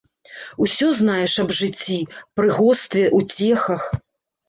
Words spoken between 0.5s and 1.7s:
Усё, знаеш, аб